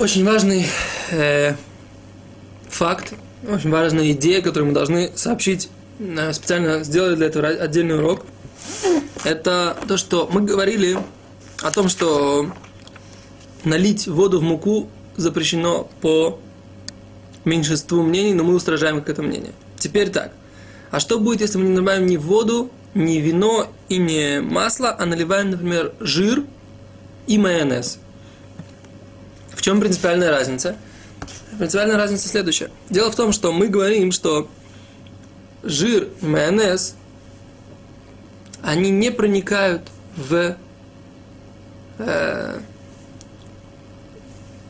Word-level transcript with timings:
Очень 0.00 0.24
важный 0.24 0.66
э, 1.12 1.54
факт, 2.68 3.14
очень 3.48 3.70
важная 3.70 4.10
идея, 4.10 4.42
которую 4.42 4.70
мы 4.70 4.74
должны 4.74 5.12
сообщить, 5.14 5.68
э, 6.00 6.32
специально 6.32 6.82
сделали 6.82 7.14
для 7.14 7.26
этого 7.26 7.46
отдельный 7.46 7.96
урок. 7.96 8.26
Это 9.22 9.76
то, 9.86 9.96
что 9.96 10.28
мы 10.32 10.40
говорили 10.40 10.98
о 11.62 11.70
том, 11.70 11.88
что 11.88 12.50
налить 13.62 14.08
воду 14.08 14.40
в 14.40 14.42
муку 14.42 14.88
запрещено 15.16 15.88
по 16.00 16.40
меньшинству 17.44 18.02
мнений, 18.02 18.34
но 18.34 18.42
мы 18.42 18.56
устражаем 18.56 19.00
к 19.00 19.08
этому 19.08 19.28
мнению. 19.28 19.52
Теперь 19.78 20.10
так. 20.10 20.32
А 20.90 20.98
что 20.98 21.20
будет, 21.20 21.40
если 21.40 21.58
мы 21.58 21.66
не 21.66 21.70
наливаем 21.70 22.06
ни 22.06 22.16
воду, 22.16 22.68
ни 22.94 23.18
вино 23.18 23.68
и 23.88 23.98
не 23.98 24.40
масло, 24.40 24.96
а 24.98 25.06
наливаем, 25.06 25.50
например, 25.50 25.92
жир 26.00 26.42
и 27.28 27.38
майонез? 27.38 28.00
Чем 29.64 29.80
принципиальная 29.80 30.30
разница? 30.30 30.76
Принципиальная 31.56 31.96
разница 31.96 32.28
следующая. 32.28 32.70
Дело 32.90 33.10
в 33.10 33.16
том, 33.16 33.32
что 33.32 33.50
мы 33.50 33.68
говорим, 33.68 34.12
что 34.12 34.46
жир 35.62 36.10
и 36.20 36.26
майонез, 36.26 36.96
они 38.62 38.90
не 38.90 39.10
проникают 39.10 39.88
в, 40.16 40.58
э, 41.96 42.60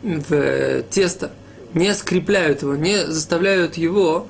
в 0.00 0.82
тесто, 0.90 1.32
не 1.72 1.92
скрепляют 1.92 2.62
его, 2.62 2.76
не 2.76 3.04
заставляют 3.04 3.76
его 3.76 4.28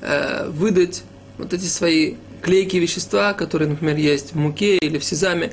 э, 0.00 0.48
выдать 0.48 1.04
вот 1.38 1.52
эти 1.52 1.66
свои 1.66 2.16
клейкие 2.42 2.82
вещества, 2.82 3.32
которые, 3.32 3.68
например, 3.68 3.94
есть 3.94 4.32
в 4.32 4.36
муке 4.36 4.76
или 4.76 4.98
в 4.98 5.04
сезаме, 5.04 5.52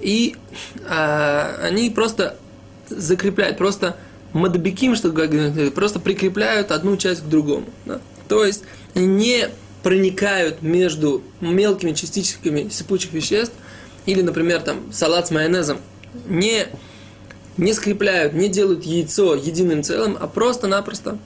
и 0.00 0.34
э, 0.82 1.58
они 1.60 1.90
просто 1.90 2.38
закрепляют, 2.88 3.58
просто 3.58 3.96
мадабиким, 4.32 4.94
что 4.94 5.10
просто 5.74 6.00
прикрепляют 6.00 6.70
одну 6.70 6.96
часть 6.96 7.22
к 7.22 7.26
другому. 7.26 7.66
Да? 7.84 8.00
То 8.28 8.44
есть 8.44 8.64
не 8.94 9.48
проникают 9.82 10.62
между 10.62 11.22
мелкими 11.40 11.92
частичками 11.92 12.68
сыпучих 12.68 13.12
веществ, 13.12 13.54
или, 14.04 14.22
например, 14.22 14.60
там, 14.62 14.92
салат 14.92 15.28
с 15.28 15.30
майонезом, 15.30 15.78
не, 16.28 16.66
не 17.56 17.72
скрепляют, 17.72 18.34
не 18.34 18.48
делают 18.48 18.84
яйцо 18.84 19.34
единым 19.34 19.82
целым, 19.82 20.16
а 20.20 20.26
просто-напросто, 20.26 21.18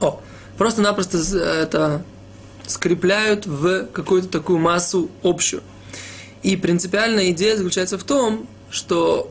о, 0.00 0.20
просто-напросто 0.56 1.18
это 1.18 2.02
скрепляют 2.66 3.46
в 3.46 3.86
какую-то 3.92 4.28
такую 4.28 4.58
массу 4.58 5.10
общую. 5.22 5.62
И 6.42 6.56
принципиальная 6.56 7.30
идея 7.30 7.56
заключается 7.56 7.98
в 7.98 8.04
том, 8.04 8.46
что 8.70 9.30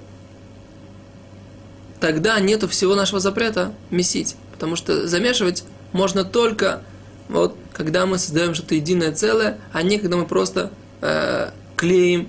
тогда 2.03 2.37
нету 2.41 2.67
всего 2.67 2.95
нашего 2.95 3.21
запрета 3.21 3.71
месить. 3.89 4.35
Потому 4.51 4.75
что 4.75 5.07
замешивать 5.07 5.63
можно 5.93 6.25
только 6.25 6.81
вот, 7.29 7.55
когда 7.71 8.05
мы 8.05 8.17
создаем 8.17 8.55
что-то 8.55 8.75
единое 8.75 9.13
целое, 9.13 9.57
а 9.71 9.83
не 9.83 9.99
когда 9.99 10.17
мы 10.17 10.25
просто 10.25 10.69
э, 10.99 11.51
клеим 11.77 12.27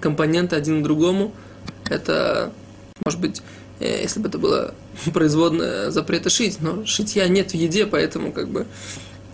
компоненты 0.00 0.56
один 0.56 0.80
к 0.80 0.82
другому. 0.82 1.32
Это, 1.88 2.52
может 3.04 3.20
быть, 3.20 3.42
э, 3.78 4.02
если 4.02 4.18
бы 4.18 4.28
это 4.28 4.38
было 4.38 4.74
производное 5.14 5.92
запрета 5.92 6.28
шить, 6.28 6.60
но 6.60 6.84
шитья 6.84 7.28
нет 7.28 7.52
в 7.52 7.54
еде, 7.54 7.86
поэтому 7.86 8.32
как 8.32 8.48
бы 8.48 8.66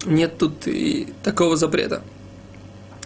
нет 0.04 0.36
тут 0.36 0.66
и 0.66 1.14
такого 1.24 1.56
запрета. 1.56 2.02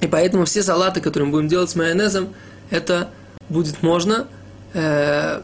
И 0.01 0.09
поэтому 0.09 0.47
все 0.47 0.65
салаты, 0.65 1.01
которые 1.01 1.27
мы 1.27 1.33
будем 1.35 1.47
делать 1.47 1.71
с 1.71 1.77
майонезом, 1.77 2.35
это 2.71 3.09
будет 3.48 3.85
можно. 3.85 4.27
Э, 4.75 5.42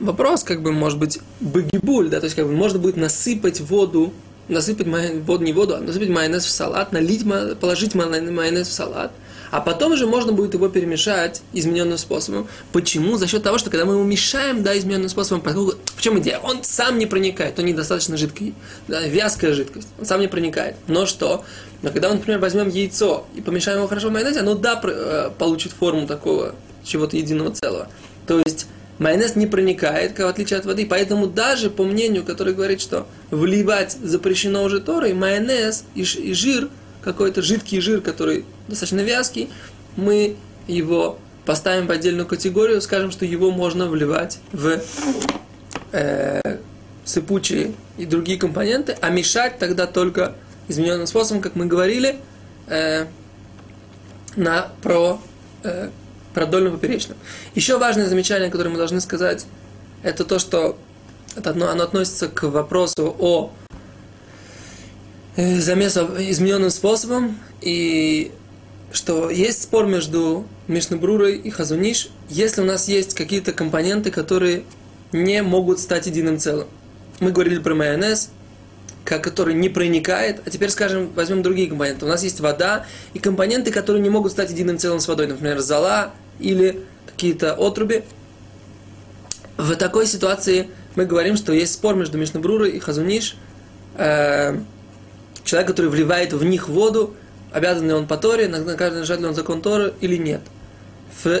вопрос, 0.00 0.44
как 0.44 0.62
бы, 0.62 0.72
может 0.72 0.98
быть, 0.98 1.18
багибуль, 1.40 2.08
да, 2.08 2.20
то 2.20 2.24
есть, 2.24 2.36
как 2.36 2.46
бы, 2.46 2.52
можно 2.52 2.78
будет 2.78 2.96
насыпать 2.96 3.60
воду, 3.60 4.12
насыпать 4.48 4.86
майонез, 4.86 5.24
воду, 5.26 5.44
не 5.44 5.52
воду, 5.52 5.76
а 5.76 5.80
насыпать 5.80 6.08
майонез 6.08 6.44
в 6.44 6.50
салат, 6.50 6.92
налить, 6.92 7.24
положить 7.60 7.94
майонез 7.94 8.68
в 8.68 8.72
салат, 8.72 9.12
а 9.50 9.60
потом 9.60 9.92
уже 9.92 10.06
можно 10.06 10.32
будет 10.32 10.54
его 10.54 10.68
перемешать 10.68 11.42
измененным 11.52 11.96
способом. 11.96 12.48
Почему? 12.72 13.16
За 13.16 13.28
счет 13.28 13.42
того, 13.42 13.58
что 13.58 13.70
когда 13.70 13.84
мы 13.84 13.92
его 13.92 14.02
мешаем, 14.02 14.62
да, 14.62 14.76
измененным 14.76 15.08
способом, 15.08 15.42
в 15.44 16.00
чем 16.00 16.18
идея? 16.18 16.38
Он 16.38 16.64
сам 16.64 16.98
не 16.98 17.06
проникает, 17.06 17.58
он 17.58 17.66
недостаточно 17.66 18.16
жидкий, 18.16 18.54
да, 18.88 19.02
вязкая 19.02 19.52
жидкость, 19.52 19.88
он 19.98 20.06
сам 20.06 20.20
не 20.20 20.28
проникает. 20.28 20.74
Но 20.88 21.06
что? 21.06 21.44
Но 21.82 21.90
когда 21.90 22.08
мы, 22.08 22.16
например, 22.16 22.40
возьмем 22.40 22.68
яйцо 22.68 23.26
и 23.36 23.40
помешаем 23.40 23.78
его 23.78 23.88
хорошо 23.88 24.08
в 24.08 24.12
майонезе, 24.12 24.40
оно, 24.40 24.54
да, 24.54 24.80
э, 24.82 25.30
получит 25.38 25.72
форму 25.72 26.06
такого 26.06 26.54
чего-то 26.82 27.16
единого 27.16 27.52
целого. 27.52 27.88
То 28.26 28.40
есть 28.44 28.66
майонез 28.98 29.36
не 29.36 29.46
проникает, 29.46 30.18
в 30.18 30.26
отличие 30.26 30.58
от 30.58 30.66
воды. 30.66 30.86
Поэтому 30.86 31.26
даже 31.26 31.70
по 31.70 31.84
мнению, 31.84 32.24
который 32.24 32.54
говорит, 32.54 32.80
что 32.80 33.06
вливать 33.30 33.92
запрещено 34.02 34.62
уже 34.62 34.80
Торой, 34.80 35.12
майонез 35.14 35.84
и, 35.94 36.02
и 36.02 36.34
жир, 36.34 36.68
какой-то 37.02 37.42
жидкий 37.42 37.80
жир, 37.80 38.00
который 38.00 38.44
достаточно 38.68 39.00
вязкий, 39.00 39.50
мы 39.96 40.36
его 40.66 41.18
поставим 41.44 41.86
в 41.86 41.90
отдельную 41.90 42.26
категорию, 42.26 42.80
скажем, 42.80 43.10
что 43.10 43.24
его 43.24 43.50
можно 43.50 43.86
вливать 43.86 44.38
в 44.52 44.80
э, 45.92 46.40
сыпучие 47.04 47.74
и 47.98 48.06
другие 48.06 48.38
компоненты, 48.38 48.96
а 49.00 49.10
мешать 49.10 49.58
тогда 49.58 49.86
только 49.86 50.34
измененным 50.68 51.06
способом, 51.06 51.42
как 51.42 51.54
мы 51.54 51.66
говорили, 51.66 52.16
э, 52.66 53.06
на 54.36 54.68
про 54.82 55.20
э, 55.62 55.90
продольно 56.34 56.70
поперечном. 56.70 57.16
Еще 57.54 57.78
важное 57.78 58.08
замечание, 58.08 58.50
которое 58.50 58.70
мы 58.70 58.76
должны 58.76 59.00
сказать, 59.00 59.46
это 60.02 60.24
то, 60.24 60.38
что 60.38 60.76
это 61.36 61.50
одно, 61.50 61.68
оно 61.68 61.84
относится 61.84 62.28
к 62.28 62.42
вопросу 62.44 63.16
о 63.18 63.52
э, 65.36 65.60
замесу 65.60 66.10
измененным 66.18 66.70
способом, 66.70 67.38
и 67.60 68.32
что 68.92 69.30
есть 69.30 69.62
спор 69.62 69.86
между 69.86 70.46
Мишнабрурой 70.68 71.36
и 71.36 71.50
Хазуниш, 71.50 72.10
если 72.28 72.60
у 72.60 72.64
нас 72.64 72.88
есть 72.88 73.14
какие-то 73.14 73.52
компоненты, 73.52 74.10
которые 74.10 74.64
не 75.12 75.42
могут 75.42 75.80
стать 75.80 76.06
единым 76.06 76.38
целым. 76.38 76.68
Мы 77.20 77.30
говорили 77.30 77.58
про 77.58 77.74
майонез, 77.74 78.30
который 79.04 79.54
не 79.54 79.68
проникает. 79.68 80.40
А 80.44 80.50
теперь, 80.50 80.70
скажем, 80.70 81.10
возьмем 81.14 81.42
другие 81.42 81.68
компоненты. 81.68 82.04
У 82.04 82.08
нас 82.08 82.22
есть 82.22 82.40
вода 82.40 82.86
и 83.12 83.18
компоненты, 83.18 83.70
которые 83.70 84.02
не 84.02 84.10
могут 84.10 84.32
стать 84.32 84.50
единым 84.50 84.78
целым 84.78 85.00
с 85.00 85.08
водой. 85.08 85.26
Например, 85.26 85.60
зола 85.60 86.12
или 86.44 86.80
какие-то 87.06 87.54
отруби. 87.54 88.04
В 89.56 89.74
такой 89.76 90.06
ситуации 90.06 90.68
мы 90.94 91.06
говорим, 91.06 91.36
что 91.36 91.52
есть 91.52 91.74
спор 91.74 91.94
между 91.94 92.18
Мишнабрурой 92.18 92.70
и 92.70 92.78
Хазуниш. 92.78 93.36
Э, 93.96 94.58
человек, 95.44 95.68
который 95.68 95.90
вливает 95.90 96.32
в 96.32 96.44
них 96.44 96.68
воду, 96.68 97.14
обязан 97.52 97.86
ли 97.86 97.92
он 97.92 98.06
по 98.06 98.16
Торе, 98.16 98.48
нарушает 98.48 99.20
ли 99.20 99.26
он 99.26 99.34
закон 99.34 99.62
Торы 99.62 99.94
или 100.00 100.16
нет. 100.16 100.40
В, 101.22 101.40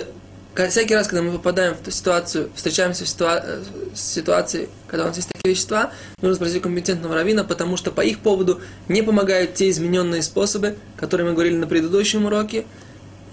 всякий 0.68 0.94
раз, 0.94 1.08
когда 1.08 1.22
мы 1.22 1.32
попадаем 1.32 1.74
в 1.74 1.80
эту 1.80 1.90
ситуацию, 1.90 2.50
встречаемся 2.54 3.04
в 3.04 3.08
ситуа- 3.08 3.42
э, 3.44 3.62
ситуации, 3.94 4.68
когда 4.86 5.04
у 5.04 5.08
нас 5.08 5.16
есть 5.16 5.28
такие 5.28 5.54
вещества, 5.54 5.90
нужно 6.22 6.36
спросить 6.36 6.62
компетентного 6.62 7.16
равина, 7.16 7.42
потому 7.42 7.76
что 7.76 7.90
по 7.90 8.00
их 8.00 8.20
поводу 8.20 8.60
не 8.88 9.02
помогают 9.02 9.54
те 9.54 9.68
измененные 9.70 10.22
способы, 10.22 10.76
которые 10.96 11.26
мы 11.26 11.32
говорили 11.34 11.56
на 11.56 11.66
предыдущем 11.66 12.26
уроке, 12.26 12.64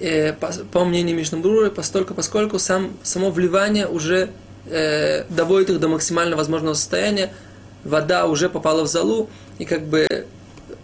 э, 0.02 0.34
по, 0.34 0.52
по 0.72 0.86
мнению 0.86 1.16
Мишнабруры, 1.16 1.70
постольку, 1.72 2.14
поскольку 2.14 2.60
сам, 2.60 2.94
само 3.04 3.32
вливание 3.32 3.88
уже 3.88 4.30
э, 4.66 5.24
доводит 5.30 5.70
их 5.70 5.80
до 5.80 5.88
максимально 5.88 6.36
возможного 6.36 6.74
состояния, 6.74 7.34
вода 7.84 8.26
уже 8.26 8.50
попала 8.50 8.84
в 8.84 8.88
залу, 8.88 9.30
и 9.58 9.66
как 9.66 9.86
бы 9.86 10.08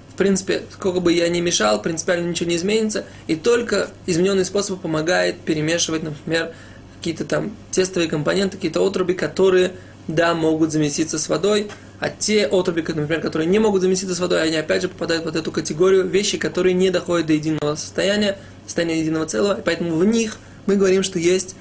в 0.09 0.15
принципе, 0.17 0.63
сколько 0.71 0.99
бы 0.99 1.13
я 1.13 1.29
ни 1.29 1.41
мешал, 1.41 1.79
принципиально 1.79 2.27
ничего 2.27 2.49
не 2.49 2.55
изменится, 2.55 3.05
и 3.27 3.35
только 3.35 3.89
измененный 4.07 4.45
способ 4.45 4.81
помогает 4.81 5.39
перемешивать, 5.41 6.01
например, 6.01 6.53
какие-то 6.97 7.23
там 7.23 7.55
тестовые 7.69 8.09
компоненты, 8.09 8.57
какие-то 8.57 8.83
отруби, 8.83 9.13
которые, 9.13 9.73
да, 10.07 10.33
могут 10.33 10.71
заместиться 10.71 11.19
с 11.19 11.29
водой, 11.29 11.69
а 11.99 12.09
те 12.09 12.45
отруби, 12.45 12.81
например, 12.81 13.21
которые 13.21 13.47
не 13.47 13.59
могут 13.59 13.81
заместиться 13.81 14.15
с 14.15 14.19
водой, 14.19 14.41
они 14.43 14.55
опять 14.55 14.83
же 14.83 14.89
попадают 14.89 15.23
под 15.23 15.35
эту 15.35 15.51
категорию 15.51 16.07
вещи, 16.07 16.37
которые 16.37 16.73
не 16.73 16.89
доходят 16.89 17.27
до 17.27 17.33
единого 17.33 17.75
состояния, 17.75 18.37
состояния 18.65 18.99
единого 18.99 19.25
целого, 19.25 19.59
и 19.59 19.63
поэтому 19.63 19.95
в 19.95 20.05
них 20.05 20.37
мы 20.65 20.75
говорим, 20.75 21.01
что 21.01 21.17
есть 21.17 21.55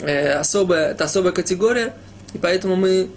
э, 0.00 0.32
особая, 0.32 0.92
это 0.92 1.04
особая 1.04 1.32
категория, 1.32 1.94
и 2.32 2.38
поэтому 2.38 2.76
мы 2.76 3.10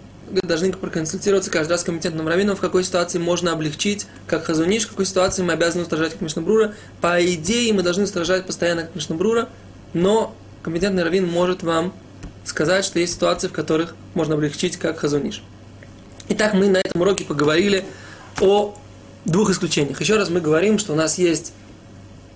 должны 0.44 0.72
проконсультироваться 0.72 1.52
каждый 1.52 1.72
раз 1.74 1.82
с 1.82 1.84
компетентным 1.84 2.28
раввином, 2.28 2.56
в 2.56 2.62
какой 2.62 2.84
ситуации 2.84 3.20
можно 3.20 3.52
облегчить, 3.52 4.08
как 4.28 4.46
хазуниш, 4.46 4.86
в 4.86 4.90
какой 4.90 5.06
ситуации 5.06 5.44
мы 5.44 5.54
обязаны 5.54 5.84
устражать 5.84 6.14
как 6.14 6.22
Мишнабрура. 6.22 6.74
По 7.02 7.24
идее, 7.26 7.74
мы 7.74 7.84
должны 7.84 8.04
устражать 8.04 8.46
постоянно 8.46 8.84
как 8.84 8.96
Мишнабрура, 8.96 9.50
но 9.94 10.36
компетентный 10.64 11.04
раввин 11.04 11.28
может 11.28 11.64
вам 11.64 11.94
сказать, 12.46 12.86
что 12.86 13.00
есть 13.00 13.14
ситуации, 13.14 13.48
в 13.48 13.52
которых 13.52 13.96
можно 14.14 14.36
облегчить 14.36 14.78
как 14.78 15.00
хазуниш. 15.00 15.44
Итак, 16.30 16.54
мы 16.54 16.68
на 16.70 16.78
этом 16.78 17.02
уроке 17.02 17.24
поговорили 17.24 17.84
о 18.40 18.76
двух 19.26 19.50
исключениях. 19.50 20.00
Еще 20.02 20.16
раз 20.18 20.30
мы 20.30 20.42
говорим, 20.42 20.80
что 20.80 20.94
у 20.94 20.96
нас 20.96 21.18
есть 21.18 21.54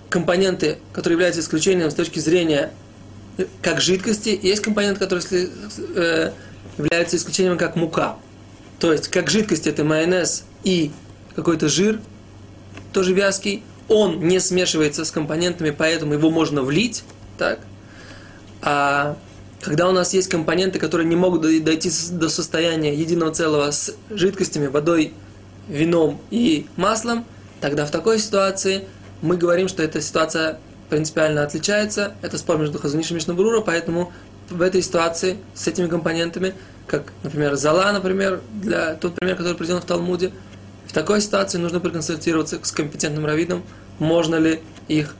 компоненты, 0.08 0.78
которые 0.92 1.14
являются 1.14 1.40
исключением 1.40 1.90
с 1.90 1.94
точки 1.94 2.18
зрения 2.18 2.70
э, 3.38 3.46
как 3.62 3.80
жидкости, 3.80 4.38
есть 4.40 4.62
компоненты, 4.62 5.00
которые 5.00 5.22
э, 5.94 6.32
являются 6.78 7.16
исключением 7.16 7.58
как 7.58 7.76
мука. 7.76 8.16
То 8.78 8.92
есть, 8.92 9.08
как 9.08 9.30
жидкость 9.30 9.66
это 9.66 9.84
майонез 9.84 10.44
и 10.62 10.92
какой-то 11.34 11.68
жир, 11.68 12.00
тоже 12.92 13.14
вязкий, 13.14 13.62
он 13.88 14.20
не 14.20 14.40
смешивается 14.40 15.04
с 15.04 15.10
компонентами, 15.10 15.70
поэтому 15.70 16.14
его 16.14 16.30
можно 16.30 16.62
влить, 16.62 17.04
так? 17.38 17.60
А 18.62 19.16
когда 19.60 19.88
у 19.88 19.92
нас 19.92 20.14
есть 20.14 20.28
компоненты, 20.28 20.78
которые 20.78 21.06
не 21.06 21.16
могут 21.16 21.42
дойти 21.42 21.90
до 22.12 22.28
состояния 22.28 22.94
единого 22.94 23.32
целого 23.32 23.70
с 23.70 23.94
жидкостями, 24.10 24.66
водой, 24.66 25.12
вином 25.68 26.20
и 26.30 26.66
маслом, 26.76 27.24
тогда 27.60 27.86
в 27.86 27.90
такой 27.90 28.18
ситуации 28.18 28.84
мы 29.22 29.36
говорим, 29.36 29.68
что 29.68 29.82
эта 29.82 30.00
ситуация 30.00 30.58
принципиально 30.88 31.42
отличается. 31.42 32.14
Это 32.22 32.38
спор 32.38 32.58
между 32.58 32.78
Хазуниш 32.78 33.10
и 33.10 33.14
Мишнабрура, 33.14 33.60
поэтому 33.60 34.12
в 34.50 34.62
этой 34.62 34.82
ситуации 34.82 35.38
с 35.54 35.66
этими 35.66 35.88
компонентами, 35.88 36.54
как, 36.86 37.12
например, 37.22 37.56
зала, 37.56 37.90
например, 37.92 38.40
для 38.52 38.94
тот 38.94 39.14
пример, 39.14 39.36
который 39.36 39.56
приведен 39.56 39.80
в 39.80 39.84
Талмуде, 39.84 40.30
в 40.86 40.92
такой 40.92 41.20
ситуации 41.20 41.58
нужно 41.58 41.80
проконсультироваться 41.80 42.60
с 42.62 42.70
компетентным 42.70 43.26
раввином, 43.26 43.64
можно 43.98 44.36
ли 44.36 44.60
их 44.86 45.16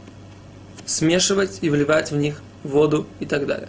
смешивать 0.85 1.59
и 1.62 1.71
вливать 1.71 2.12
в 2.12 2.17
них 2.17 2.41
воду 2.62 3.06
и 3.19 3.27
так 3.27 3.47
далее. 3.47 3.69